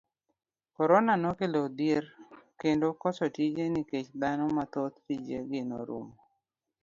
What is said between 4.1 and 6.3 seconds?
dhano mathoth tije gi norumo.